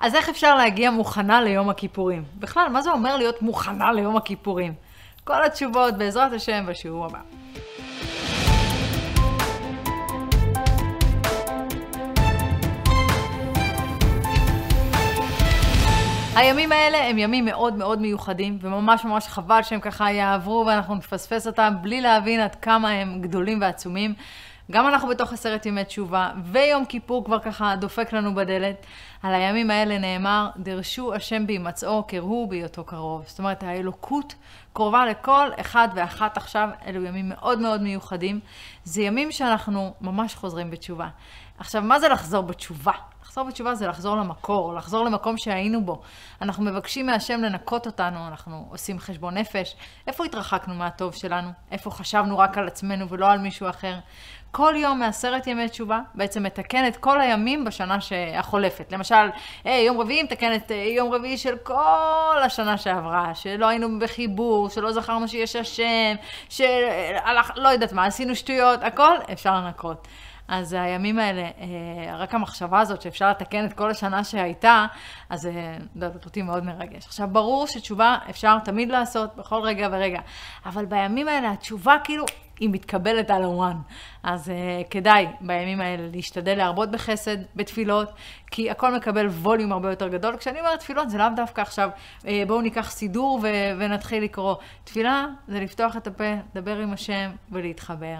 [0.00, 2.24] אז איך אפשר להגיע מוכנה ליום הכיפורים?
[2.38, 4.74] בכלל, מה זה אומר להיות מוכנה ליום הכיפורים?
[5.24, 7.18] כל התשובות בעזרת השם בשיעור הבא.
[16.36, 21.46] הימים האלה הם ימים מאוד מאוד מיוחדים, וממש ממש חבל שהם ככה יעברו ואנחנו נפספס
[21.46, 24.14] אותם בלי להבין עד כמה הם גדולים ועצומים.
[24.70, 28.86] גם אנחנו בתוך עשרת ימי תשובה, ויום כיפור כבר ככה דופק לנו בדלת.
[29.22, 33.24] על הימים האלה נאמר, דרשו השם בהימצאו, קראו בהיותו קרוב.
[33.26, 34.34] זאת אומרת, האלוקות
[34.72, 38.40] קרובה לכל אחד ואחת עכשיו, אלו ימים מאוד מאוד מיוחדים.
[38.84, 41.08] זה ימים שאנחנו ממש חוזרים בתשובה.
[41.58, 42.92] עכשיו, מה זה לחזור בתשובה?
[43.30, 46.00] לחזור בתשובה זה לחזור למקור, לחזור למקום שהיינו בו.
[46.42, 49.76] אנחנו מבקשים מהשם לנקות אותנו, אנחנו עושים חשבון נפש.
[50.06, 51.48] איפה התרחקנו מהטוב שלנו?
[51.70, 53.94] איפה חשבנו רק על עצמנו ולא על מישהו אחר?
[54.50, 57.98] כל יום מעשרת ימי תשובה בעצם מתקן את כל הימים בשנה
[58.38, 58.92] החולפת.
[58.92, 59.30] למשל,
[59.64, 64.92] היי, יום רביעי מתקן את יום רביעי של כל השנה שעברה, שלא היינו בחיבור, שלא
[64.92, 66.14] זכרנו שיש השם,
[66.48, 70.08] שלא יודעת מה, עשינו שטויות, הכל אפשר לנקות.
[70.50, 74.86] אז הימים האלה, אה, רק המחשבה הזאת שאפשר לתקן את כל השנה שהייתה,
[75.28, 75.52] אז זה
[76.02, 77.06] אה, אותי מאוד מרגש.
[77.06, 80.20] עכשיו, ברור שתשובה אפשר תמיד לעשות בכל רגע ורגע,
[80.66, 82.24] אבל בימים האלה התשובה כאילו...
[82.60, 83.76] היא מתקבלת על הוואן.
[84.22, 88.12] אז uh, כדאי בימים האלה להשתדל להרבות בחסד, בתפילות,
[88.50, 90.36] כי הכל מקבל ווליום הרבה יותר גדול.
[90.36, 91.90] כשאני אומרת תפילות, זה לאו דווקא עכשיו,
[92.22, 93.46] uh, בואו ניקח סידור ו-
[93.78, 94.54] ונתחיל לקרוא.
[94.84, 98.16] תפילה זה לפתוח את הפה, לדבר עם השם ולהתחבר.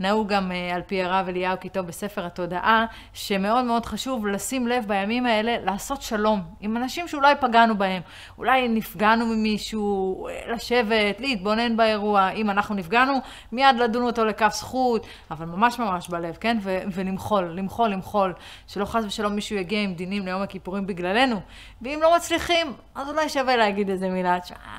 [0.00, 4.84] נהוג גם uh, על פי הרב אליהו כיתוב בספר התודעה, שמאוד מאוד חשוב לשים לב
[4.88, 8.02] בימים האלה לעשות שלום עם אנשים שאולי פגענו בהם.
[8.38, 12.30] אולי נפגענו ממישהו, לשבת, להתבונן באירוע.
[12.30, 13.12] אם אנחנו נפגענו,
[13.52, 16.58] מיד לדון אותו לכף זכות, אבל ממש ממש בלב, כן?
[16.60, 18.32] ו- ולמחול, למחול, למחול.
[18.66, 21.40] שלא חס ושלום מישהו יגיע עם דינים ליום הכיפורים בגללנו.
[21.82, 24.38] ואם לא מצליחים, אז אולי שווה להגיד איזה מילה.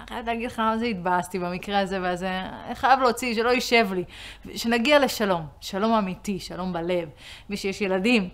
[0.09, 2.41] חייב להגיד לך מה זה התבאסתי במקרה הזה והזה.
[2.73, 4.03] חייב להוציא, שלא יישב לי.
[4.55, 7.09] שנגיע לשלום, שלום אמיתי, שלום בלב.
[7.49, 8.29] מי שיש ילדים,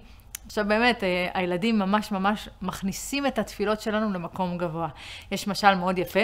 [0.46, 4.88] עכשיו באמת, אה, הילדים ממש ממש מכניסים את התפילות שלנו למקום גבוה.
[5.32, 6.20] יש משל מאוד יפה.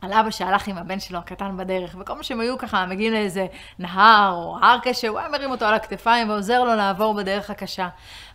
[0.00, 3.46] על אבא שהלך עם הבן שלו הקטן בדרך, וכל מה שהם היו ככה מגיעים לאיזה
[3.78, 7.88] נהר או הר קשה, הוא היה מרים אותו על הכתפיים ועוזר לו לעבור בדרך הקשה.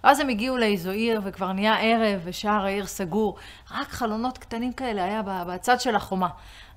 [0.03, 3.37] ואז הם הגיעו לאיזו עיר, וכבר נהיה ערב, ושער העיר סגור.
[3.71, 6.29] רק חלונות קטנים כאלה היה בצד של החומה.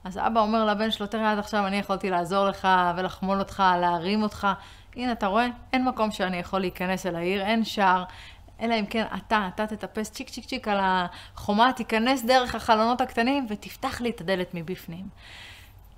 [0.04, 4.22] אז אבא אומר לבן שלו, תראה, עד עכשיו אני יכולתי לעזור לך ולחמול אותך, להרים
[4.22, 4.46] אותך.
[4.96, 5.46] הנה, אתה רואה?
[5.72, 8.04] אין מקום שאני יכול להיכנס אל העיר, אין שער,
[8.60, 13.46] אלא אם כן אתה, אתה תטפס צ'יק צ'יק צ'יק על החומה, תיכנס דרך החלונות הקטנים
[13.48, 15.08] ותפתח לי את הדלת מבפנים.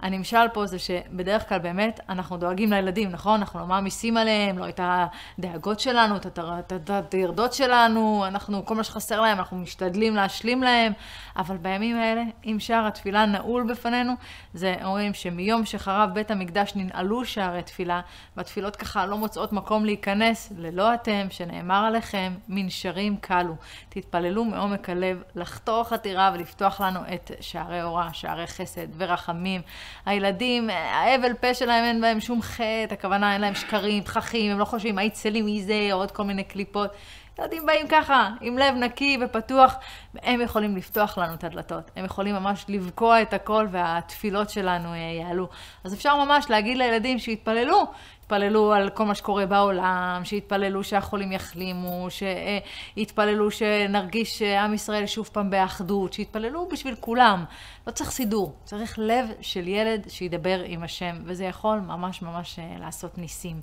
[0.01, 3.41] הנמשל פה זה שבדרך כלל באמת אנחנו דואגים לילדים, נכון?
[3.41, 9.21] אנחנו לא מעמיסים עליהם, לא את הדאגות שלנו, את הטרדות שלנו, אנחנו, כל מה שחסר
[9.21, 10.93] להם, אנחנו משתדלים להשלים להם,
[11.37, 14.13] אבל בימים האלה, אם שער התפילה נעול בפנינו,
[14.55, 18.01] זה אומרים שמיום שחרב בית המקדש ננעלו שערי תפילה,
[18.37, 23.55] והתפילות ככה לא מוצאות מקום להיכנס, ללא אתם, שנאמר עליכם, מנשרים קלו.
[23.89, 29.61] תתפללו מעומק הלב לחתור חתירה ולפתוח לנו את שערי אורה, שערי חסד ורחמים.
[30.07, 34.65] הילדים, האבל פה שלהם אין בהם שום חטא, הכוונה אין להם שקרים, תככים, הם לא
[34.65, 36.91] חושבים מה יצא לי מזה, או עוד כל מיני קליפות.
[37.39, 39.75] ילדים באים ככה, עם לב נקי ופתוח,
[40.15, 41.91] והם יכולים לפתוח לנו את הדלתות.
[41.97, 45.49] הם יכולים ממש לבקוע את הכל והתפילות שלנו אה, יעלו.
[45.85, 47.83] אז אפשר ממש להגיד לילדים שיתפללו,
[48.29, 55.51] שיתפללו על כל מה שקורה בעולם, שיתפללו שהחולים יחלימו, שיתפללו שנרגיש עם ישראל שוב פעם
[55.51, 57.45] באחדות, שיתפללו בשביל כולם.
[57.87, 62.77] לא צריך סידור, צריך לב של ילד שידבר עם השם, וזה יכול ממש ממש אה,
[62.81, 63.61] לעשות ניסים.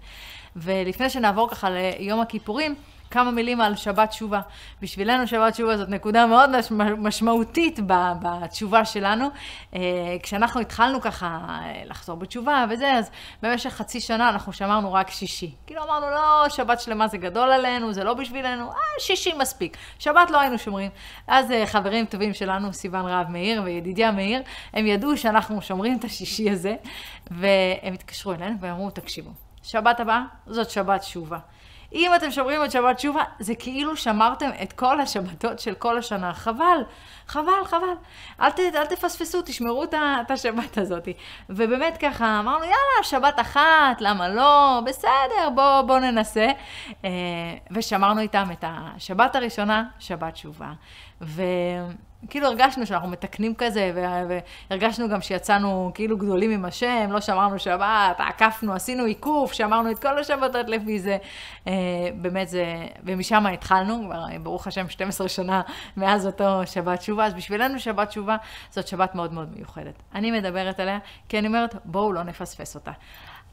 [0.55, 2.75] ולפני שנעבור ככה ליום הכיפורים,
[3.15, 4.41] כמה מילים על שבת תשובה.
[4.81, 6.49] בשבילנו שבת תשובה זאת נקודה מאוד
[6.97, 7.79] משמעותית
[8.21, 9.29] בתשובה שלנו.
[9.75, 9.79] אה,
[10.23, 13.09] כשאנחנו התחלנו ככה אה, לחזור בתשובה וזה, אז
[13.43, 15.51] במשך חצי שנה אנחנו שמרנו רק שישי.
[15.67, 19.77] כאילו אמרנו, לא, שבת שלמה זה גדול עלינו, זה לא בשבילנו, אה, שישי מספיק.
[19.99, 20.91] שבת לא היינו שומרים.
[21.27, 24.41] אז אה, חברים טובים שלנו, סיון רהב מאיר וידידיה מאיר,
[24.73, 26.75] הם ידעו שאנחנו שומרים את השישי הזה,
[27.31, 29.31] והם התקשרו אלינו ואמרו, תקשיבו,
[29.63, 31.37] שבת הבאה זאת שבת תשובה.
[31.95, 36.33] אם אתם שומרים את שבת תשובה, זה כאילו שמרתם את כל השבתות של כל השנה.
[36.33, 36.83] חבל,
[37.27, 37.87] חבל, חבל.
[38.41, 41.07] אל, ת, אל תפספסו, תשמרו את השבת הזאת.
[41.49, 44.81] ובאמת ככה, אמרנו, יאללה, שבת אחת, למה לא?
[44.85, 46.47] בסדר, בואו בוא ננסה.
[47.05, 47.09] אה,
[47.71, 50.71] ושמרנו איתם את השבת הראשונה, שבת תשובה.
[51.21, 51.43] ו...
[52.29, 53.91] כאילו הרגשנו שאנחנו מתקנים כזה,
[54.69, 59.99] והרגשנו גם שיצאנו כאילו גדולים עם השם, לא שמרנו שבת, עקפנו, עשינו עיקוף, שמרנו את
[59.99, 61.17] כל השבתות לפי זה.
[61.67, 61.73] אה,
[62.15, 62.65] באמת זה,
[63.03, 65.61] ומשם התחלנו, כבר ברוך השם 12 שנה
[65.97, 68.37] מאז אותו שבת תשובה, אז בשבילנו שבת תשובה
[68.69, 70.03] זאת שבת מאוד מאוד מיוחדת.
[70.15, 72.91] אני מדברת עליה, כי אני אומרת, בואו לא נפספס אותה.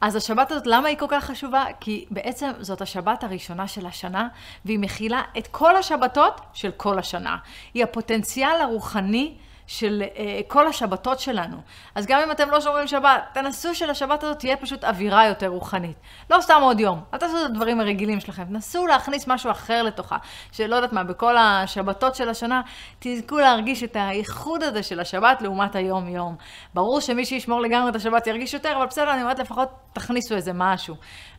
[0.02, 1.64] אז השבת הזאת, למה היא כל כך חשובה?
[1.80, 4.28] כי בעצם זאת השבת הראשונה של השנה,
[4.64, 7.36] והיא מכילה את כל השבתות של כל השנה.
[7.74, 9.34] היא הפוטנציאל הרוחני
[9.72, 11.56] של אה, כל השבתות שלנו.
[11.94, 15.96] אז גם אם אתם לא שומרים שבת, תנסו שלשבת הזאת תהיה פשוט אווירה יותר רוחנית.
[16.30, 20.16] לא סתם עוד יום, אל תעשו את הדברים הרגילים שלכם, תנסו להכניס משהו אחר לתוכה.
[20.52, 22.60] שלא יודעת מה, בכל השבתות של השנה,
[22.98, 26.36] תזכו להרגיש את הייחוד הזה של השבת לעומת היום-יום.
[26.74, 30.52] ברור שמי שישמור לגמרי את השבת ירגיש יותר, אבל בסדר, אני אומרת לפחות תכניסו איזה
[30.54, 30.96] משהו.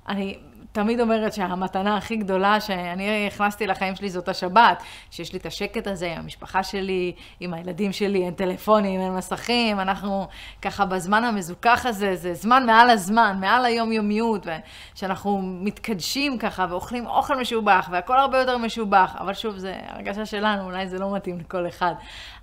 [0.07, 0.37] אני
[0.73, 5.87] תמיד אומרת שהמתנה הכי גדולה שאני הכנסתי לחיים שלי זאת השבת, שיש לי את השקט
[5.87, 10.27] הזה המשפחה שלי, עם הילדים שלי, אין טלפונים, אין מסכים, אנחנו
[10.61, 14.47] ככה בזמן המזוכח הזה, זה זמן מעל הזמן, מעל היומיומיות,
[14.95, 20.65] שאנחנו מתקדשים ככה ואוכלים אוכל משובח, והכל הרבה יותר משובח, אבל שוב, זה הרגשה שלנו,
[20.65, 21.93] אולי זה לא מתאים לכל אחד,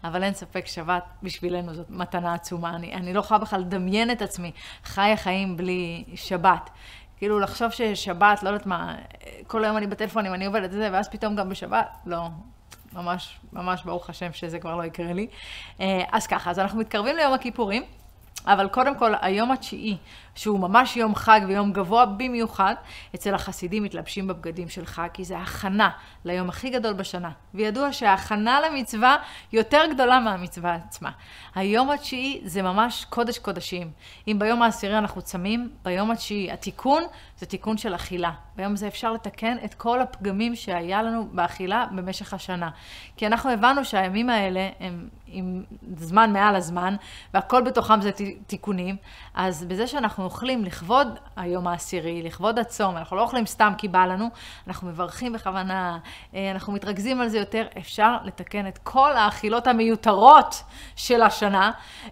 [0.05, 2.77] אבל אין ספק, שבת בשבילנו זאת מתנה עצומה.
[2.77, 4.53] אני, אני לא יכולה בכלל לדמיין את עצמי
[4.85, 6.71] חיה חיים בלי שבת.
[7.21, 8.95] כאילו לחשוב ששבת, לא יודעת מה,
[9.47, 12.29] כל היום אני בטלפונים, אני עובדת זה, ואז פתאום גם בשבת, לא,
[12.93, 15.27] ממש, ממש ברוך השם שזה כבר לא יקרה לי.
[15.81, 17.83] אה, אז ככה, אז אנחנו מתקרבים ליום הכיפורים.
[18.47, 19.97] אבל קודם כל, היום התשיעי,
[20.35, 22.75] שהוא ממש יום חג ויום גבוה במיוחד,
[23.15, 25.91] אצל החסידים מתלבשים בבגדים של חג, כי זה הכנה
[26.25, 27.31] ליום הכי גדול בשנה.
[27.55, 29.17] וידוע שההכנה למצווה
[29.53, 31.11] יותר גדולה מהמצווה עצמה.
[31.55, 33.91] היום התשיעי זה ממש קודש קודשים.
[34.29, 37.03] אם ביום העשירי אנחנו צמים, ביום התשיעי התיקון
[37.39, 38.31] זה תיקון של אכילה.
[38.57, 42.71] ביום זה אפשר לתקן את כל הפגמים שהיה לנו באכילה במשך השנה.
[43.17, 45.65] כי אנחנו הבנו שהימים האלה הם עם
[45.97, 46.97] זמן מעל הזמן,
[47.35, 48.11] והכל בתוכם זה
[48.47, 48.97] תיקונים,
[49.35, 54.07] אז בזה שאנחנו אוכלים לכבוד היום העשירי, לכבוד הצום, אנחנו לא אוכלים סתם כי בא
[54.07, 54.29] לנו,
[54.69, 55.99] אנחנו מברכים בכוונה,
[56.35, 60.63] אה, אנחנו מתרכזים על זה יותר, אפשר לתקן את כל האכילות המיותרות
[60.97, 61.71] של השנה,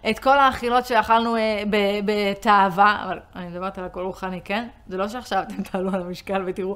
[0.09, 1.63] את כל האכילות שאכלנו אה,
[2.05, 4.67] בתאווה, אבל אני מדברת על הכל רוחני, כן?
[4.87, 6.75] זה לא שעכשיו אתם תעלו על המשקל ותראו,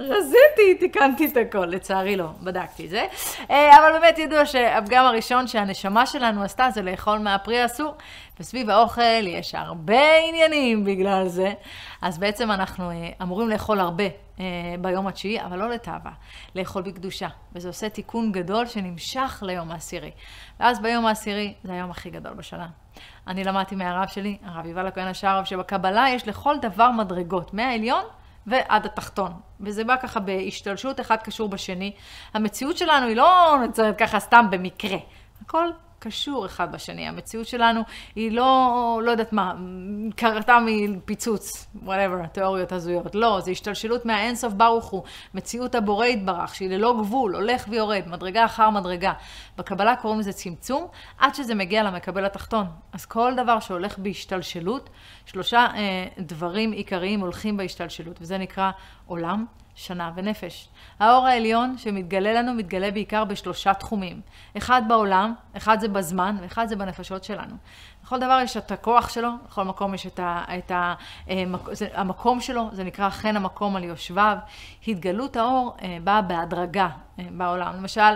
[0.00, 1.74] רזיתי, תיקנתי את הכל.
[1.74, 3.06] לצערי לא, בדקתי את זה.
[3.50, 7.94] אה, אבל באמת ידוע שהפגם הראשון שהנשמה שלנו עשתה זה לאכול מהפרי אסור.
[8.40, 11.52] וסביב האוכל יש הרבה עניינים בגלל זה.
[12.02, 14.04] אז בעצם אנחנו אה, אמורים לאכול הרבה
[14.40, 14.44] אה,
[14.80, 16.12] ביום התשיעי, אבל לא לתאווה,
[16.54, 17.28] לאכול בקדושה.
[17.52, 20.10] וזה עושה תיקון גדול שנמשך ליום העשירי.
[20.60, 22.68] ואז ביום העשירי זה היום הכי גדול בשנה.
[23.26, 28.04] אני למדתי מהרב שלי, הרב יובל הכהן השערב, שבקבלה יש לכל דבר מדרגות, מהעליון
[28.46, 29.32] ועד התחתון.
[29.60, 31.92] וזה בא ככה בהשתלשלות אחד קשור בשני.
[32.34, 34.96] המציאות שלנו היא לא נוצרת ככה סתם במקרה.
[35.42, 35.68] הכל
[36.04, 37.08] קשור אחד בשני.
[37.08, 37.80] המציאות שלנו
[38.16, 39.54] היא לא, לא יודעת מה,
[40.16, 43.14] קרתה מפיצוץ, whatever, תיאוריות הזויות.
[43.14, 45.02] לא, זה השתלשלות מהאינסוף ברוך הוא,
[45.34, 49.12] מציאות הבורא יתברך, שהיא ללא גבול, הולך ויורד, מדרגה אחר מדרגה.
[49.58, 50.86] בקבלה קוראים לזה צמצום,
[51.18, 52.66] עד שזה מגיע למקבל התחתון.
[52.92, 54.90] אז כל דבר שהולך בהשתלשלות,
[55.26, 58.70] שלושה אה, דברים עיקריים הולכים בהשתלשלות, וזה נקרא
[59.06, 60.68] עולם, שנה ונפש.
[61.00, 64.20] האור העליון שמתגלה לנו, מתגלה בעיקר בשלושה תחומים.
[64.56, 67.56] אחד בעולם, אחד זה בזמן, ואחד זה בנפשות שלנו.
[68.04, 70.94] לכל דבר יש את הכוח שלו, לכל מקום יש את, ה, את ה,
[71.30, 74.36] אה, זה, המקום שלו, זה נקרא חן המקום על יושביו.
[74.88, 76.88] התגלות האור אה, באה בהדרגה
[77.18, 77.76] אה, בעולם.
[77.76, 78.14] למשל,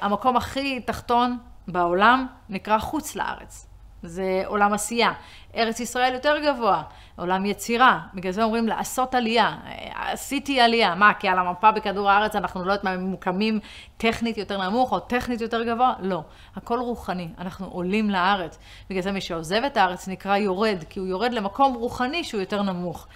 [0.00, 1.38] המקום הכי תחתון
[1.68, 3.66] בעולם נקרא חוץ לארץ.
[4.02, 5.12] זה עולם עשייה.
[5.56, 6.82] ארץ ישראל יותר גבוה,
[7.16, 7.98] עולם יצירה.
[8.14, 9.56] בגלל זה אומרים לעשות עלייה.
[9.94, 10.94] עשיתי עלייה.
[10.94, 13.60] מה, כי על המפה בכדור הארץ אנחנו לא יודעת מה, ממוקמים
[13.96, 15.92] טכנית יותר נמוך או טכנית יותר גבוה?
[16.00, 16.22] לא.
[16.56, 17.28] הכל רוחני.
[17.38, 18.58] אנחנו עולים לארץ.
[18.90, 22.62] בגלל זה מי שעוזב את הארץ נקרא יורד, כי הוא יורד למקום רוחני שהוא יותר
[22.62, 23.06] נמוך.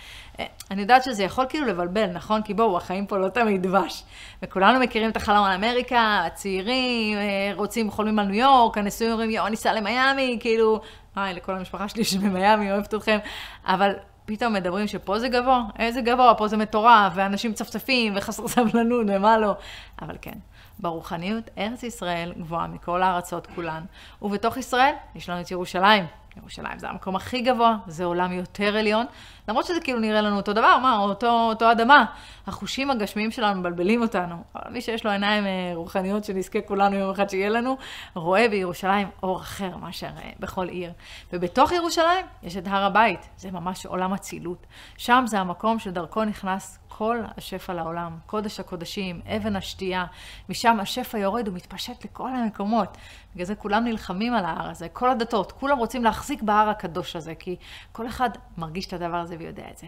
[0.40, 2.42] אה, אני יודעת שזה יכול כאילו לבלבל, נכון?
[2.42, 4.04] כי בואו, החיים פה לא תמיד דבש.
[4.42, 9.30] וכולנו מכירים את החלום על אמריקה, הצעירים אה, רוצים, חולמים על ניו יורק, הנשואים אומרים,
[9.30, 10.80] יואו, ניסע למיאמי, כאילו,
[11.16, 13.18] היי, לכל המשפחה שלי שבמיאמי, אוהבת אתכם,
[13.66, 13.92] אבל
[14.24, 19.38] פתאום מדברים שפה זה גבוה, איזה גבוה, פה זה מטורף, ואנשים מצפצפים, וחסר סבלנות, ומה
[19.38, 19.54] לא.
[20.02, 20.38] אבל כן,
[20.78, 23.82] ברוחניות, ארץ ישראל גבוהה מכל הארצות כולן,
[24.22, 26.06] ובתוך ישראל יש לנו את ירושלים.
[26.36, 29.06] ירושלים זה המקום הכי גבוה, זה עולם יותר עליון,
[29.48, 32.04] למרות שזה כאילו נראה לנו אותו דבר, מה, אותו, אותו אדמה.
[32.46, 34.36] החושים הגשמיים שלנו מבלבלים אותנו.
[34.54, 37.76] אבל מי שיש לו עיניים אה, רוחניות שנזכה כולנו יום אחד שיהיה לנו,
[38.14, 40.92] רואה בירושלים אור אחר מאשר אה, בכל עיר.
[41.32, 44.66] ובתוך ירושלים יש את הר הבית, זה ממש עולם אצילות.
[44.96, 50.04] שם זה המקום שדרכו נכנס כל השפע לעולם, קודש הקודשים, אבן השתייה,
[50.48, 52.96] משם השפע יורד ומתפשט לכל המקומות.
[53.34, 57.34] בגלל זה כולם נלחמים על ההר הזה, כל הדתות, כולם רוצים להחזיק בהר הקדוש הזה,
[57.34, 57.56] כי
[57.92, 59.86] כל אחד מרגיש את הדבר הזה ויודע את זה.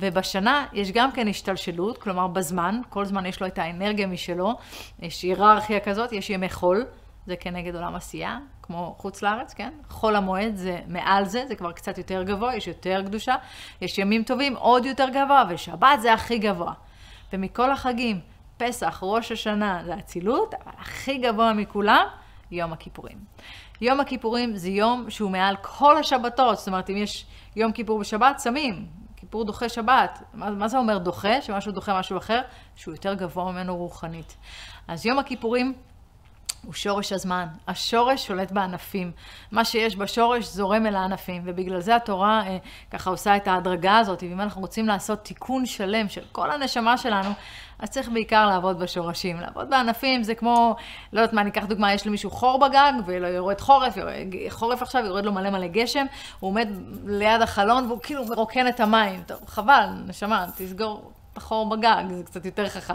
[0.00, 4.54] ובשנה יש גם כן השתלשלות, כלומר בזמן, כל זמן יש לו את האנרגיה משלו,
[4.98, 6.86] יש היררכיה כזאת, יש ימי חול,
[7.26, 9.72] זה כנגד עולם עשייה, כמו חוץ לארץ, כן?
[9.90, 13.34] חול המועד זה מעל זה, זה כבר קצת יותר גבוה, יש יותר קדושה.
[13.80, 16.72] יש ימים טובים עוד יותר גבוה, ושבת זה הכי גבוה.
[17.32, 18.20] ומכל החגים,
[18.56, 22.06] פסח, ראש השנה זה אצילות, אבל הכי גבוה מכולם,
[22.50, 23.18] יום הכיפורים.
[23.80, 27.26] יום הכיפורים זה יום שהוא מעל כל השבתות, זאת אומרת, אם יש
[27.56, 28.86] יום כיפור בשבת, שמים.
[29.16, 30.22] כיפור דוחה שבת.
[30.34, 31.42] מה, מה זה אומר דוחה?
[31.42, 32.40] שמשהו דוחה משהו אחר?
[32.76, 34.36] שהוא יותר גבוה ממנו רוחנית.
[34.88, 35.74] אז יום הכיפורים
[36.66, 37.46] הוא שורש הזמן.
[37.68, 39.12] השורש שולט בענפים.
[39.52, 42.58] מה שיש בשורש זורם אל הענפים, ובגלל זה התורה אה,
[42.90, 47.30] ככה עושה את ההדרגה הזאת, ואם אנחנו רוצים לעשות תיקון שלם של כל הנשמה שלנו,
[47.78, 49.40] אז צריך בעיקר לעבוד בשורשים.
[49.40, 50.76] לעבוד בענפים זה כמו,
[51.12, 53.94] לא יודעת מה, אני אקח דוגמה, יש למישהו חור בגג, ולא יורד חורף,
[54.48, 56.06] חורף עכשיו, יורד לו מלא מלא גשם,
[56.40, 56.68] הוא עומד
[57.06, 59.22] ליד החלון והוא כאילו מרוקן את המים.
[59.26, 61.23] טוב, חבל, נשמה, תסגור.
[61.36, 62.94] החור בגג, זה קצת יותר חכם.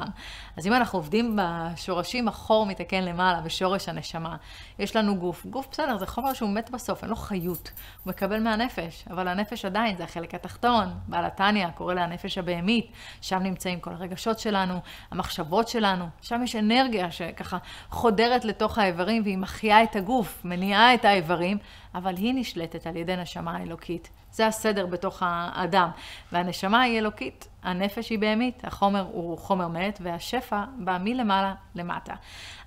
[0.57, 4.35] אז אם אנחנו עובדים בשורשים, החור מתקן למעלה, בשורש הנשמה.
[4.79, 5.45] יש לנו גוף.
[5.45, 7.71] גוף, בסדר, זה חומר שהוא מת בסוף, אין לו חיות.
[8.03, 10.85] הוא מקבל מהנפש, אבל הנפש עדיין, זה החלק התחתון.
[11.07, 12.91] בעל התניא קורא לה הנפש הבהמית,
[13.21, 14.79] שם נמצאים כל הרגשות שלנו,
[15.11, 16.05] המחשבות שלנו.
[16.21, 17.57] שם יש אנרגיה שככה
[17.89, 21.57] חודרת לתוך האיברים, והיא מחיה את הגוף, מניעה את האיברים,
[21.95, 24.09] אבל היא נשלטת על ידי נשמה אלוקית.
[24.31, 25.89] זה הסדר בתוך האדם.
[26.31, 32.13] והנשמה היא אלוקית, הנפש היא בהמית, החומר הוא חומר מת, והשפע בא מלמעלה למטה.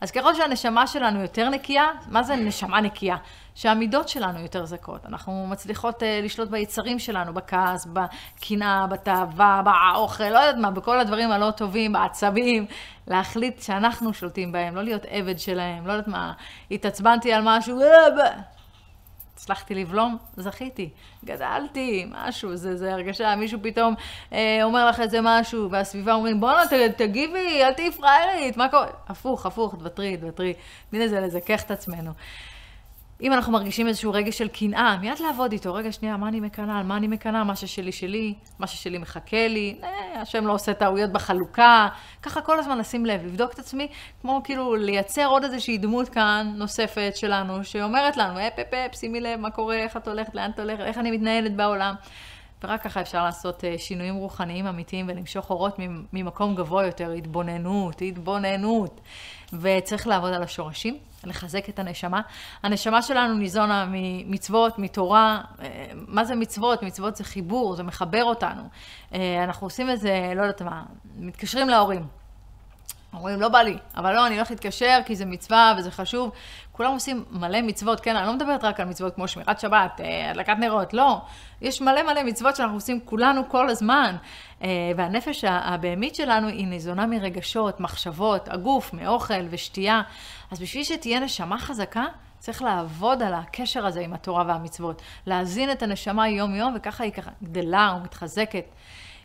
[0.00, 3.16] אז ככל שהנשמה שלנו יותר נקייה, מה זה נשמה נקייה?
[3.54, 5.06] שהמידות שלנו יותר זכות.
[5.06, 11.30] אנחנו מצליחות uh, לשלוט ביצרים שלנו, בכעס, בקנאה, בתאווה, באוכל, לא יודעת מה, בכל הדברים
[11.30, 12.66] הלא טובים, בעצבים,
[13.08, 16.32] להחליט שאנחנו שולטים בהם, לא להיות עבד שלהם, לא יודעת מה,
[16.70, 17.86] התעצבנתי על משהו, אה,
[19.34, 20.90] הצלחתי לבלום, זכיתי,
[21.24, 23.94] גדלתי, משהו, זה, זה הרגשה, מישהו פתאום
[24.32, 26.62] אה, אומר לך איזה משהו, והסביבה אומרים, בואנה,
[26.96, 28.86] תגיבי, אל תהיי פראיירית, מה קורה?
[29.08, 30.54] הפוך, הפוך, תוותרי, תוותרי.
[30.90, 32.12] תני לזה לזכך את עצמנו.
[33.22, 35.74] אם אנחנו מרגישים איזשהו רגע של קנאה, מיד לעבוד איתו.
[35.74, 36.78] רגע, שנייה, מה אני מקנאה?
[36.78, 37.44] על מה אני מקנאה?
[37.44, 41.88] מה ששלי שלי, מה ששלי מחכה לי, אה, השם לא עושה טעויות בחלוקה.
[42.22, 43.88] ככה כל הזמן לשים לב, לבדוק את עצמי,
[44.20, 49.20] כמו כאילו לייצר עוד איזושהי דמות כאן נוספת שלנו, שאומרת לנו, אפ אפ אפ, שימי
[49.20, 51.94] לב מה קורה, איך את הולכת, לאן את הולכת, איך אני מתנהלת בעולם.
[52.64, 55.76] ורק ככה אפשר לעשות אה, שינויים רוחניים אמיתיים ולמשוך אורות
[56.12, 59.00] ממקום גבוה יותר, התבוננות, התבוננות.
[59.52, 62.20] וצריך לעבוד על השורשים, לחזק את הנשמה.
[62.62, 65.40] הנשמה שלנו ניזונה ממצוות, מתורה.
[65.62, 66.82] אה, מה זה מצוות?
[66.82, 68.62] מצוות זה חיבור, זה מחבר אותנו.
[69.14, 70.82] אה, אנחנו עושים את זה, לא יודעת מה,
[71.16, 72.21] מתקשרים להורים.
[73.14, 76.30] אומרים, לא בא לי, אבל לא, אני הולך להתקשר כי זה מצווה וזה חשוב.
[76.72, 80.30] כולם עושים מלא מצוות, כן, אני לא מדברת רק על מצוות כמו שמירת שבת, אה,
[80.30, 81.20] הדלקת נרות, לא.
[81.60, 84.16] יש מלא מלא מצוות שאנחנו עושים כולנו כל הזמן.
[84.62, 90.02] אה, והנפש הבהמית שלנו היא ניזונה מרגשות, מחשבות, הגוף, מאוכל ושתייה.
[90.50, 92.04] אז בשביל שתהיה נשמה חזקה,
[92.38, 95.02] צריך לעבוד על הקשר הזה עם התורה והמצוות.
[95.26, 98.64] להזין את הנשמה יום-יום, וככה היא ככה גדלה ומתחזקת.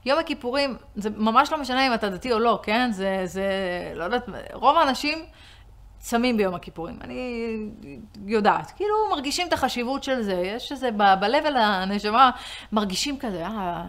[0.08, 2.92] יום הכיפורים, זה ממש לא משנה אם אתה דתי או לא, כן?
[2.92, 3.50] זה, זה,
[3.96, 5.20] לא יודעת, רוב האנשים
[6.00, 7.00] צמים ביום הכיפורים.
[7.02, 7.50] אני
[8.26, 12.32] יודעת, כאילו מרגישים את החשיבות של זה, יש איזה, ב-level הנשמה,
[12.72, 13.84] מרגישים כזה, אה,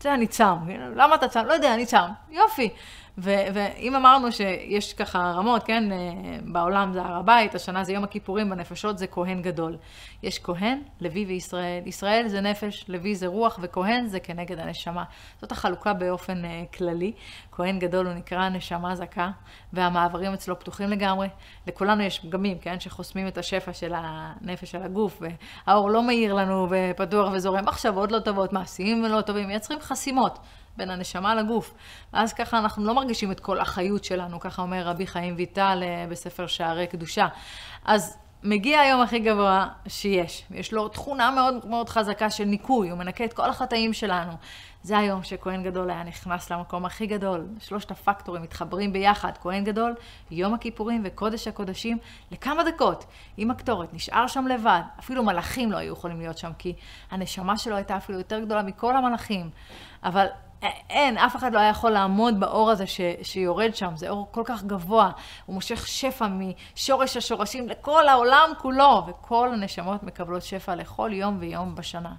[0.00, 0.56] זה אני צם,
[0.96, 1.44] למה אתה צם?
[1.46, 2.06] לא יודע, אני צם.
[2.30, 2.70] יופי.
[3.18, 5.98] ו- ואם אמרנו שיש ככה רמות, כן, אה,
[6.44, 9.76] בעולם זה הר הבית, השנה זה יום הכיפורים, בנפשות זה כהן גדול.
[10.22, 11.82] יש כהן, לוי וישראל.
[11.86, 15.04] ישראל זה נפש, לוי זה רוח, וכהן זה כנגד הנשמה.
[15.40, 17.12] זאת החלוקה באופן uh, כללי.
[17.52, 19.30] כהן גדול הוא נקרא נשמה זכה,
[19.72, 21.28] והמעברים אצלו פתוחים לגמרי.
[21.66, 25.22] לכולנו יש פגמים, כן, שחוסמים את השפע של הנפש, של הגוף,
[25.66, 27.64] והאור לא מאיר לנו ופתוח וזורם.
[27.64, 30.38] מחשבות לא טובות, מעשים לא טובים, מייצרים חסימות.
[30.76, 31.74] בין הנשמה לגוף.
[32.12, 36.06] ואז ככה אנחנו לא מרגישים את כל החיות שלנו, ככה אומר רבי חיים ויטל אה,
[36.10, 37.28] בספר שערי קדושה.
[37.84, 40.44] אז מגיע היום הכי גבוה שיש.
[40.50, 44.32] יש לו תכונה מאוד מאוד חזקה של ניקוי, הוא מנקה את כל החטאים שלנו.
[44.82, 47.46] זה היום שכהן גדול היה נכנס למקום הכי גדול.
[47.58, 49.94] שלושת הפקטורים מתחברים ביחד, כהן גדול,
[50.30, 51.98] יום הכיפורים וקודש הקודשים,
[52.30, 53.04] לכמה דקות,
[53.36, 54.80] עם הקטורת, נשאר שם לבד.
[54.98, 56.74] אפילו מלאכים לא היו יכולים להיות שם, כי
[57.10, 59.50] הנשמה שלו הייתה אפילו יותר גדולה מכל המלאכים.
[60.02, 60.26] אבל
[60.90, 64.42] אין, אף אחד לא היה יכול לעמוד באור הזה ש, שיורד שם, זה אור כל
[64.44, 65.10] כך גבוה,
[65.46, 71.74] הוא מושך שפע משורש השורשים לכל העולם כולו, וכל הנשמות מקבלות שפע לכל יום ויום
[71.74, 72.14] בשנה.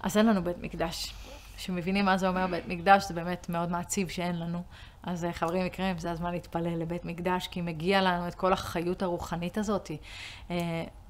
[0.00, 1.14] אז אין לנו בית מקדש.
[1.56, 4.62] שמבינים מה זה אומר בית מקדש, זה באמת מאוד מעציב שאין לנו.
[5.02, 9.58] אז חברים יקרים, זה הזמן להתפלל לבית מקדש, כי מגיע לנו את כל החיות הרוחנית
[9.58, 9.90] הזאת.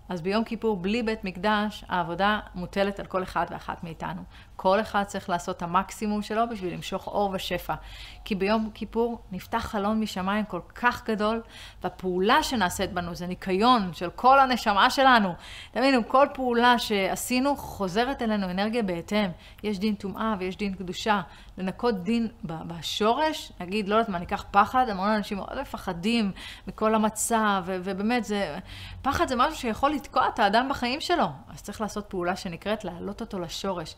[0.09, 4.23] אז ביום כיפור, בלי בית מקדש, העבודה מוטלת על כל אחד ואחת מאיתנו.
[4.57, 7.75] כל אחד צריך לעשות את המקסימום שלו בשביל למשוך אור ושפע.
[8.25, 11.43] כי ביום כיפור נפתח חלון משמיים כל כך גדול,
[11.83, 15.35] והפעולה שנעשית בנו זה ניקיון של כל הנשמה שלנו.
[15.71, 19.31] תבינו, כל פעולה שעשינו חוזרת אלינו אנרגיה בהתאם.
[19.63, 21.21] יש דין טומאה ויש דין קדושה.
[21.59, 26.33] לנקות דין בשורש, להגיד, לא יודעת מה, ניקח פחד, המון אנשים מאוד מפחדים
[26.67, 28.59] מכל המצב, ובאמת, זה,
[29.03, 31.27] פחד זה משהו שיכול לתקוע את האדם בחיים שלו.
[31.49, 33.95] אז צריך לעשות פעולה שנקראת להעלות אותו לשורש.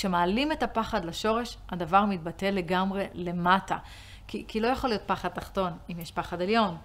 [0.00, 3.76] כשמעלים את הפחד לשורש, הדבר מתבטא לגמרי למטה.
[4.28, 6.76] כי, כי לא יכול להיות פחד תחתון אם יש פחד עליון.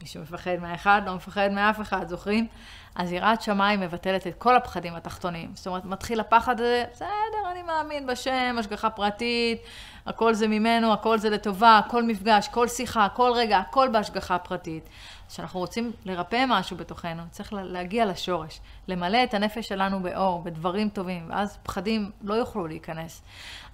[0.00, 2.46] מי שמפחד מהאחד לא מפחד מאף אחד, זוכרים?
[2.94, 5.50] אז יראת שמיים מבטלת את כל הפחדים התחתונים.
[5.54, 9.62] זאת אומרת, מתחיל הפחד הזה, בסדר, אני מאמין בשם, השגחה פרטית,
[10.06, 14.88] הכל זה ממנו, הכל זה לטובה, כל מפגש, כל שיחה, כל רגע, הכל בהשגחה פרטית.
[15.30, 21.26] כשאנחנו רוצים לרפא משהו בתוכנו, צריך להגיע לשורש, למלא את הנפש שלנו באור, בדברים טובים,
[21.28, 23.22] ואז פחדים לא יוכלו להיכנס.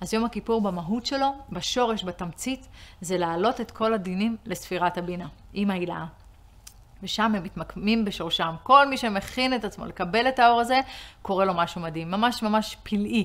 [0.01, 2.69] אז יום הכיפור במהות שלו, בשורש, בתמצית,
[3.01, 6.05] זה להעלות את כל הדינים לספירת הבינה, עם ההילאה.
[7.03, 8.55] ושם הם מתמקמים בשורשם.
[8.63, 10.81] כל מי שמכין את עצמו לקבל את האור הזה,
[11.23, 13.25] קורה לו משהו מדהים, ממש ממש פלאי.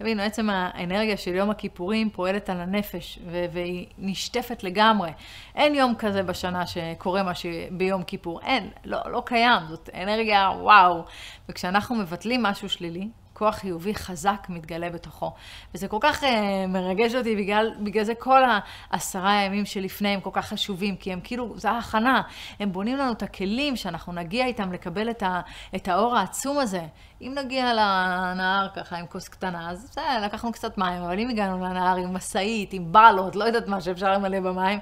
[0.00, 3.18] תבינו, עצם האנרגיה של יום הכיפורים פועלת על הנפש,
[3.52, 5.10] והיא נשטפת לגמרי.
[5.54, 8.40] אין יום כזה בשנה שקורה משהו ביום כיפור.
[8.40, 11.04] אין, לא, לא קיים, זאת אנרגיה וואו.
[11.48, 13.08] וכשאנחנו מבטלים משהו שלילי,
[13.40, 15.32] כוח חיובי חזק מתגלה בתוכו.
[15.74, 16.26] וזה כל כך uh,
[16.68, 18.42] מרגש אותי, בגלל, בגלל זה כל
[18.90, 22.22] העשרה הימים שלפני הם כל כך חשובים, כי הם כאילו, זה ההכנה.
[22.60, 25.40] הם בונים לנו את הכלים שאנחנו נגיע איתם לקבל את, ה,
[25.76, 26.82] את האור העצום הזה.
[27.20, 31.64] אם נגיע לנהר ככה עם כוס קטנה, אז בסדר, לקחנו קצת מים, אבל אם הגענו
[31.64, 34.78] לנהר עם משאית, עם בלות, לא יודעת מה שאפשר למלא במים,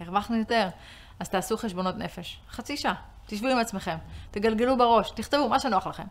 [0.00, 0.68] הרווחנו יותר.
[1.20, 2.40] אז תעשו חשבונות נפש.
[2.50, 2.94] חצי שעה.
[3.26, 3.96] תשבו עם עצמכם,
[4.30, 6.04] תגלגלו בראש, תכתבו מה שנוח לכם.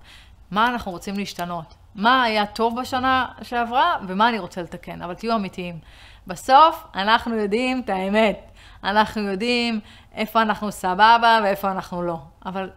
[0.52, 1.76] מה אנחנו רוצים להשתנות?
[1.96, 5.80] מה היה טוב בשנה שעברה ומה אני רוצה לתקן, אבל תהיו אמיתיים.
[6.28, 8.52] בסוף אנחנו יודעים את האמת.
[8.84, 9.80] אנחנו יודעים
[10.16, 12.18] איפה אנחנו סבבה ואיפה אנחנו לא.
[12.46, 12.70] אבל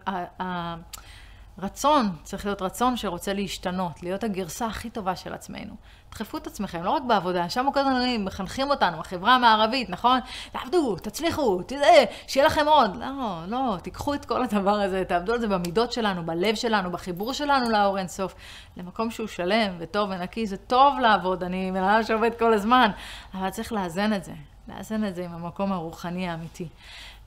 [1.57, 5.75] הרצון צריך להיות רצון שרוצה להשתנות, להיות הגרסה הכי טובה של עצמנו.
[6.11, 10.19] דחפו את עצמכם, לא רק בעבודה, שם כל הזמן מחנכים אותנו, החברה המערבית, נכון?
[10.51, 12.95] תעבדו, תצליחו, תראה, שיהיה לכם עוד.
[12.95, 17.33] לא, לא, תיקחו את כל הדבר הזה, תעבדו על זה במידות שלנו, בלב שלנו, בחיבור
[17.33, 18.35] שלנו לאור אינסוף,
[18.77, 20.47] למקום שהוא שלם וטוב ונקי.
[20.47, 22.91] זה טוב לעבוד, אני מנהל שעובד כל הזמן,
[23.33, 24.33] אבל צריך לאזן את זה,
[24.67, 26.67] לאזן את זה עם המקום הרוחני האמיתי.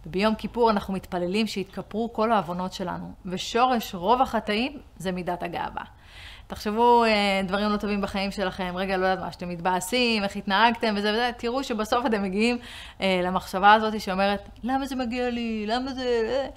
[0.09, 5.83] וביום כיפור אנחנו מתפללים שיתכפרו כל העוונות שלנו, ושורש רוב החטאים זה מידת הגאווה.
[6.47, 10.95] תחשבו אה, דברים לא טובים בחיים שלכם, רגע, לא יודעת מה, שאתם מתבאסים, איך התנהגתם
[10.97, 12.59] וזה וזה, תראו שבסוף אתם מגיעים
[13.01, 15.65] אה, למחשבה הזאת שאומרת, למה זה מגיע לי?
[15.67, 16.49] למה זה...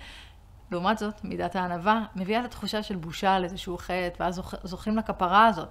[0.72, 5.46] לעומת זאת, מידת הענווה מביאה את התחושה של בושה על איזשהו חטא, ואז זוכים לכפרה
[5.48, 5.70] הזאת.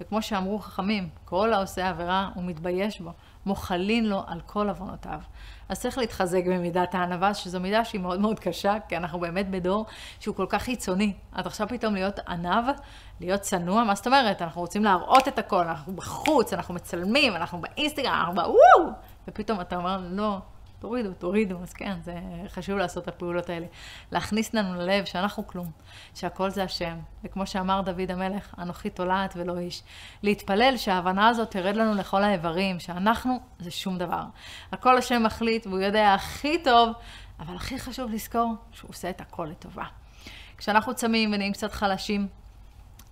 [0.00, 3.12] וכמו שאמרו חכמים, כל העושה עבירה הוא מתבייש בו,
[3.46, 5.20] מוחלין לו על כל עוונותיו.
[5.68, 9.86] אז צריך להתחזק במידת הענווה, שזו מידה שהיא מאוד מאוד קשה, כי אנחנו באמת בדור
[10.20, 11.12] שהוא כל כך חיצוני.
[11.32, 12.64] אז עכשיו פתאום להיות ענב,
[13.20, 14.42] להיות צנוע, מה זאת אומרת?
[14.42, 18.92] אנחנו רוצים להראות את הכל, אנחנו בחוץ, אנחנו מצלמים, אנחנו באינסטגרם, אנחנו בוואו!
[19.28, 20.38] ופתאום אתה אומר, לא,
[20.82, 22.14] תורידו, תורידו, אז כן, זה
[22.48, 23.66] חשוב לעשות את הפעולות האלה.
[24.12, 25.70] להכניס לנו ללב שאנחנו כלום,
[26.14, 26.98] שהכל זה השם.
[27.24, 29.82] וכמו שאמר דוד המלך, אנוכי תולעת ולא איש.
[30.22, 34.22] להתפלל שההבנה הזאת תרד לנו לכל האיברים, שאנחנו זה שום דבר.
[34.72, 36.92] הכל השם מחליט והוא יודע הכי טוב,
[37.40, 39.84] אבל הכי חשוב לזכור שהוא עושה את הכל לטובה.
[40.58, 42.28] כשאנחנו צמים ונהיים קצת חלשים,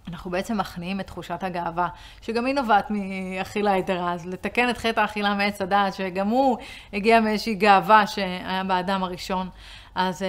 [0.08, 1.88] אנחנו בעצם מכניעים את תחושת הגאווה,
[2.22, 6.58] שגם היא נובעת מאכילה יתרה, אז לתקן את חטא האכילה מעץ הדעת, שגם הוא
[6.92, 9.48] הגיע מאיזושהי גאווה שהיה באדם הראשון.
[9.94, 10.24] אז uh,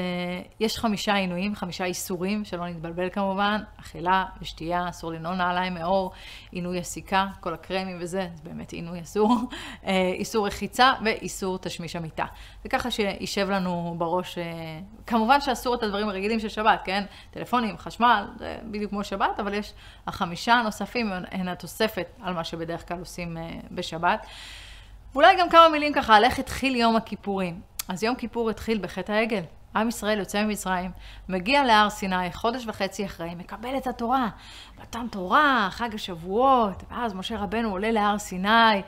[0.60, 6.12] יש חמישה עינויים, חמישה איסורים, שלא נתבלבל כמובן, אכילה ושתייה, אסור לנעול נעליים מאור,
[6.52, 9.38] עינוי הסיכה, כל הקרמים וזה, זה באמת עינוי אסור,
[9.84, 9.88] uh,
[10.20, 12.26] איסור רחיצה ואיסור תשמיש המיטה.
[12.64, 14.42] זה ככה שישב לנו בראש, uh,
[15.08, 17.04] כמובן שאסור את הדברים הרגילים של שבת, כן?
[17.32, 19.74] טלפונים, חשמל, זה בדיוק כמו שבת, אבל יש
[20.08, 23.38] החמישה הנוספים, הן התוספת על מה שבדרך כלל עושים
[23.72, 24.26] בשבת.
[25.14, 27.62] ואולי גם כמה מילים ככה על איך התחיל יום הכיפורים.
[27.92, 29.42] אז יום כיפור התחיל בחטא העגל.
[29.76, 30.92] עם ישראל יוצא ממצרים,
[31.30, 34.30] מגיע להר סיני חודש וחצי אחרי, מקבל את התורה,
[34.82, 38.82] מתן תורה, חג השבועות, ואז משה רבנו עולה להר סיני,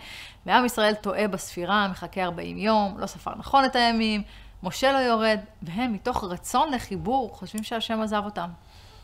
[0.45, 4.21] ועם ישראל טועה בספירה, מחכה 40 יום, לא ספר נכון את הימים,
[4.63, 8.49] משה לא יורד, והם מתוך רצון לחיבור חושבים שהשם עזב אותם.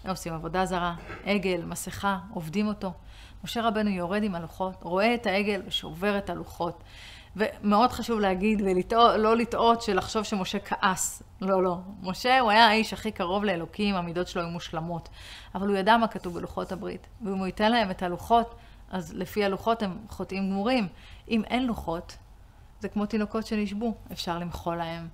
[0.04, 2.92] הם עושים עבודה זרה, עגל, מסכה, עובדים אותו.
[3.44, 6.84] משה רבנו יורד עם הלוחות, רואה את העגל ושובר את הלוחות.
[7.36, 11.24] ומאוד חשוב להגיד ולא לטעות שלחשוב שמשה כעס.
[11.42, 11.78] לא, לא.
[12.02, 15.10] משה הוא היה האיש הכי קרוב לאלוקים, המידות שלו היו מושלמות.
[15.56, 17.08] אבל הוא ידע מה כתוב בלוחות הברית.
[17.22, 18.56] ואם הוא ייתן להם את הלוחות,
[18.92, 20.88] אז לפי הלוחות הם חוטאים גמורים.
[21.30, 22.18] אם אין לוחות,
[22.80, 25.08] זה כמו תינוקות שנשבו, אפשר למחול להם.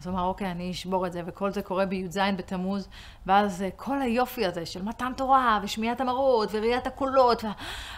[0.00, 2.88] אז הוא אמר, אוקיי, אני אשבור את זה, וכל זה קורה בי"ז בתמוז,
[3.26, 7.44] ואז אה, כל היופי הזה של מתן תורה, ושמיעת המראות, וראיית הקולות,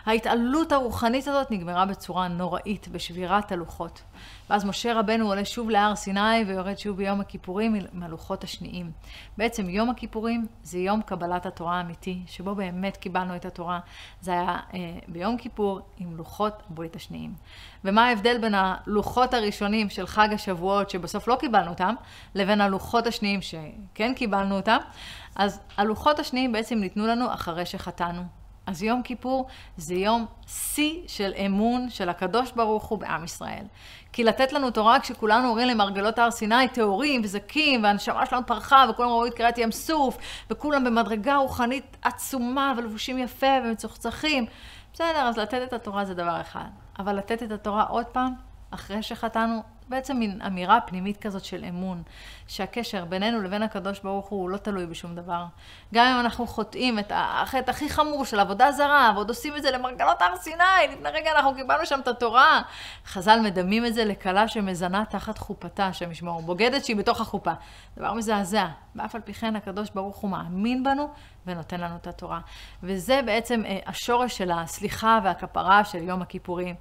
[0.06, 4.02] וההתעלות הרוחנית הזאת נגמרה בצורה נוראית, בשבירת הלוחות.
[4.50, 8.90] ואז משה רבנו עולה שוב להר סיני ויורד שוב ביום הכיפורים עם הלוחות השניים.
[9.38, 13.80] בעצם יום הכיפורים זה יום קבלת התורה האמיתי, שבו באמת קיבלנו את התורה.
[14.20, 17.34] זה היה אה, ביום כיפור עם לוחות הברית השניים.
[17.84, 21.91] ומה ההבדל בין הלוחות הראשונים של חג השבועות, שבסוף לא קיבלנו אותם,
[22.34, 24.78] לבין הלוחות השניים שכן קיבלנו אותם?
[25.36, 28.22] אז הלוחות השניים בעצם ניתנו לנו אחרי שחטאנו.
[28.66, 33.64] אז יום כיפור זה יום שיא של אמון של הקדוש ברוך הוא בעם ישראל.
[34.12, 39.08] כי לתת לנו תורה כשכולנו אומרים למרגלות הר סיני, טהורים וזכים, והנשמה שלנו פרחה, וכולם
[39.08, 40.18] ראו את קריאת ים סוף,
[40.50, 44.46] וכולם במדרגה רוחנית עצומה, ולבושים יפה ומצוחצחים.
[44.92, 46.68] בסדר, אז לתת את התורה זה דבר אחד.
[46.98, 48.34] אבל לתת את התורה עוד פעם,
[48.70, 52.02] אחרי שחטאנו, בעצם מין אמירה פנימית כזאת של אמון,
[52.46, 55.44] שהקשר בינינו לבין הקדוש ברוך הוא לא תלוי בשום דבר.
[55.94, 59.70] גם אם אנחנו חוטאים את החטא הכי חמור של עבודה זרה, ועוד עושים את זה
[59.70, 62.62] למרגלות הר סיני, לפני רגע אנחנו קיבלנו שם את התורה.
[63.06, 67.52] חז"ל מדמים את זה לכלה שמזנה תחת חופתה, השם ישמור, בוגדת שהיא בתוך החופה.
[67.96, 68.66] דבר מזעזע.
[68.96, 71.08] ואף על פי כן הקדוש ברוך הוא מאמין בנו
[71.46, 72.40] ונותן לנו את התורה.
[72.82, 76.74] וזה בעצם אה, השורש של הסליחה והכפרה של יום הכיפורים.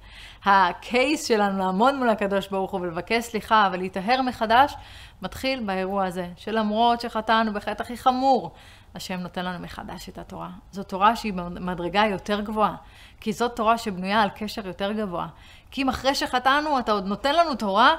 [0.44, 4.74] הקייס שלנו לעמוד מול הקדוש ברוך הוא ולבקש סליחה ולהיטהר מחדש,
[5.22, 8.52] מתחיל באירוע הזה, שלמרות שחטאנו בחטא הכי חמור,
[8.94, 10.50] השם נותן לנו מחדש את התורה.
[10.72, 12.74] זו תורה שהיא במדרגה יותר גבוהה,
[13.20, 15.26] כי זאת תורה שבנויה על קשר יותר גבוה.
[15.70, 17.94] כי אם אחרי שחטאנו אתה עוד נותן לנו תורה,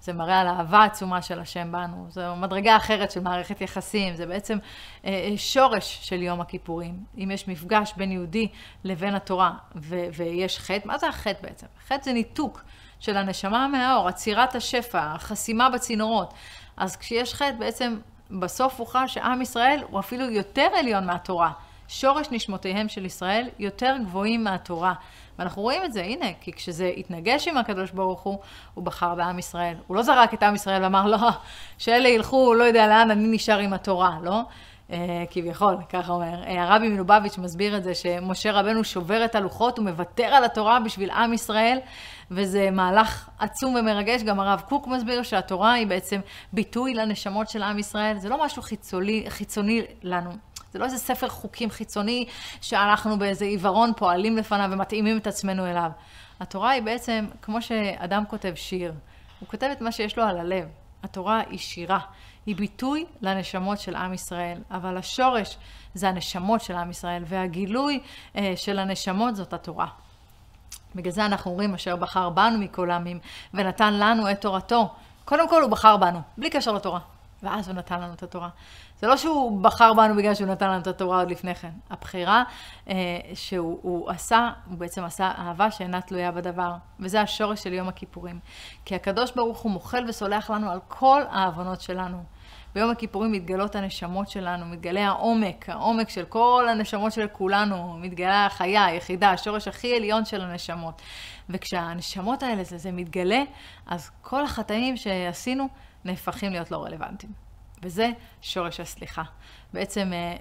[0.00, 2.06] זה מראה על אהבה עצומה של השם בנו.
[2.08, 4.16] זו מדרגה אחרת של מערכת יחסים.
[4.16, 4.58] זה בעצם
[5.04, 7.04] אה, אה, שורש של יום הכיפורים.
[7.18, 8.48] אם יש מפגש בין יהודי
[8.84, 11.66] לבין התורה ו- ויש חטא, מה זה החטא בעצם?
[11.86, 12.62] חטא זה ניתוק
[13.00, 16.34] של הנשמה מהאור, עצירת השפע, החסימה בצינורות.
[16.76, 17.98] אז כשיש חטא, בעצם
[18.30, 21.50] בסוף הוכרע שעם ישראל הוא אפילו יותר עליון מהתורה.
[21.88, 24.94] שורש נשמותיהם של ישראל יותר גבוהים מהתורה.
[25.38, 28.38] ואנחנו רואים את זה, הנה, כי כשזה התנגש עם הקדוש ברוך הוא,
[28.74, 29.74] הוא בחר בעם ישראל.
[29.86, 31.18] הוא לא זרק את עם ישראל ואמר, לא,
[31.78, 34.42] שאלה ילכו, לא יודע לאן, אני נשאר עם התורה, לא?
[34.92, 36.44] אה, כביכול, ככה אומר.
[36.46, 40.80] אה, הרבי מלובביץ' מסביר את זה, שמשה רבנו שובר את הלוחות, הוא מוותר על התורה
[40.80, 41.78] בשביל עם ישראל,
[42.30, 44.22] וזה מהלך עצום ומרגש.
[44.22, 46.20] גם הרב קוק מסביר שהתורה היא בעצם
[46.52, 48.18] ביטוי לנשמות של עם ישראל.
[48.18, 50.30] זה לא משהו חיצוני, חיצוני לנו.
[50.72, 52.26] זה לא איזה ספר חוקים חיצוני
[52.60, 55.90] שאנחנו באיזה עיוורון פועלים לפניו ומתאימים את עצמנו אליו.
[56.40, 58.92] התורה היא בעצם, כמו שאדם כותב שיר,
[59.40, 60.68] הוא כותב את מה שיש לו על הלב.
[61.02, 61.98] התורה היא שירה,
[62.46, 65.56] היא ביטוי לנשמות של עם ישראל, אבל השורש
[65.94, 68.00] זה הנשמות של עם ישראל, והגילוי
[68.36, 69.86] אה, של הנשמות זאת התורה.
[70.94, 73.18] בגלל זה אנחנו אומרים, אשר בחר בנו מכל העמים,
[73.54, 74.94] ונתן לנו את תורתו.
[75.24, 77.00] קודם כל הוא בחר בנו, בלי קשר לתורה.
[77.42, 78.48] ואז הוא נתן לנו את התורה.
[79.00, 81.70] זה לא שהוא בחר בנו בגלל שהוא נתן לנו את התורה עוד לפני כן.
[81.90, 82.42] הבחירה
[82.88, 82.94] אה,
[83.34, 86.74] שהוא עשה, הוא בעצם עשה אהבה שאינה תלויה בדבר.
[87.00, 88.38] וזה השורש של יום הכיפורים.
[88.84, 92.22] כי הקדוש ברוך הוא מוחל וסולח לנו על כל העוונות שלנו.
[92.74, 98.84] ביום הכיפורים מתגלות הנשמות שלנו, מתגלה העומק, העומק של כל הנשמות של כולנו, מתגלה החיה,
[98.84, 101.02] היחידה, השורש הכי עליון של הנשמות.
[101.48, 103.42] וכשהנשמות האלה, זה, זה מתגלה,
[103.86, 105.68] אז כל החטאים שעשינו
[106.04, 107.47] נהפכים להיות לא רלוונטיים.
[107.82, 108.10] וזה
[108.42, 109.22] שורש הסליחה.
[109.72, 110.36] בעצם אה,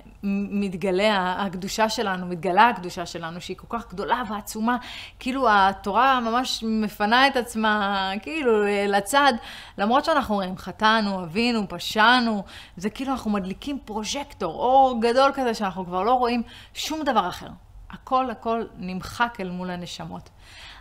[0.52, 4.78] מתגלה הקדושה שלנו, מתגלה הקדושה שלנו, שהיא כל כך גדולה ועצומה,
[5.20, 9.34] כאילו התורה ממש מפנה את עצמה, כאילו, אה, לצד,
[9.78, 12.44] למרות שאנחנו רואים, חטאנו, אבינו, פשענו,
[12.78, 17.48] זה כאילו אנחנו מדליקים פרוז'קטור, אור גדול כזה, שאנחנו כבר לא רואים שום דבר אחר.
[17.90, 20.30] הכל הכל נמחק אל מול הנשמות.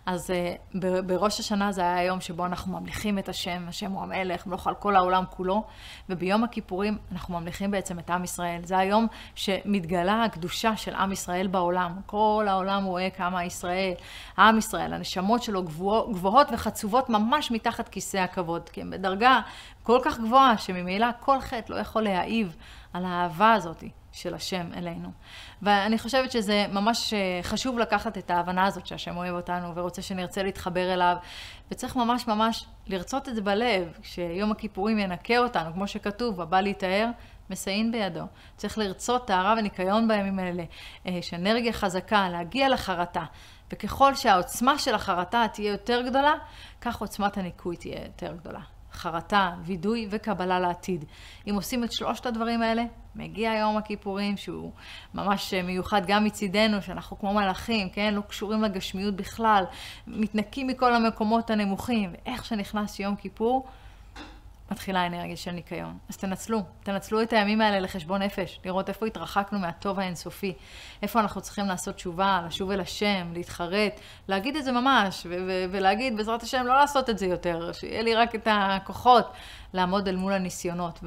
[0.06, 4.46] אז uh, בראש השנה זה היה היום שבו אנחנו ממליכים את השם, השם הוא המלך,
[4.46, 5.64] מלוך על כל העולם כולו,
[6.08, 8.60] וביום הכיפורים אנחנו ממליכים בעצם את עם ישראל.
[8.64, 12.00] זה היום שמתגלה הקדושה של עם ישראל בעולם.
[12.06, 13.92] כל העולם רואה כמה ישראל,
[14.38, 19.40] עם ישראל, הנשמות שלו גבוה, גבוהות וחצובות ממש מתחת כיסא הכבוד, כי הם בדרגה
[19.82, 22.56] כל כך גבוהה, שממילא כל חטא לא יכול להעיב
[22.92, 23.84] על האהבה הזאת
[24.16, 25.08] של השם אלינו.
[25.62, 30.42] ואני חושבת שזה ממש אה, חשוב לקחת את ההבנה הזאת שהשם אוהב אותנו ורוצה שנרצה
[30.42, 31.16] להתחבר אליו,
[31.70, 37.08] וצריך ממש ממש לרצות את זה בלב, שיום הכיפורים ינקה אותנו, כמו שכתוב, הבא להיטהר,
[37.50, 38.24] מסייעין בידו.
[38.56, 40.64] צריך לרצות טהרה וניקיון בימים האלה,
[41.06, 43.24] אה, שאנרגיה חזקה, להגיע לחרטה.
[43.72, 46.34] וככל שהעוצמה של החרטה תהיה יותר גדולה,
[46.80, 48.75] כך עוצמת הניקוי תהיה יותר גדולה.
[48.96, 51.04] חרטה, וידוי וקבלה לעתיד.
[51.50, 52.82] אם עושים את שלושת הדברים האלה,
[53.14, 54.72] מגיע יום הכיפורים שהוא
[55.14, 58.14] ממש מיוחד גם מצידנו, שאנחנו כמו מלאכים, כן?
[58.14, 59.64] לא קשורים לגשמיות בכלל,
[60.06, 62.10] מתנקים מכל המקומות הנמוכים.
[62.12, 63.66] ואיך שנכנס יום כיפור,
[64.70, 65.98] מתחילה אנרגיה של ניקיון.
[66.08, 70.54] אז תנצלו, תנצלו את הימים האלה לחשבון נפש, לראות איפה התרחקנו מהטוב האינסופי,
[71.02, 75.26] איפה אנחנו צריכים לעשות תשובה, לשוב אל השם, להתחרט, להגיד את זה ממש,
[75.70, 79.32] ולהגיד בעזרת השם לא לעשות את זה יותר, שיהיה לי רק את הכוחות
[79.72, 81.00] לעמוד אל מול הניסיונות.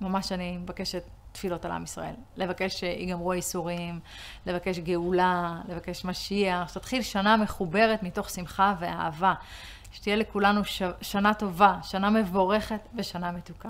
[0.00, 1.02] וממש אני מבקשת
[1.32, 2.14] תפילות על עם ישראל.
[2.36, 4.00] לבקש שיגמרו הייסורים,
[4.46, 9.34] לבקש גאולה, לבקש משיח, שתתחיל שנה מחוברת מתוך שמחה ואהבה.
[9.98, 10.82] שתהיה לכולנו ש...
[11.02, 13.68] שנה טובה, שנה מבורכת ושנה מתוקה.